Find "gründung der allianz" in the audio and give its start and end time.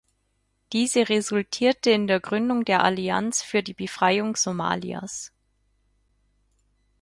2.19-3.43